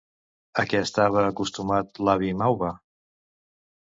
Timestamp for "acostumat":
1.31-2.01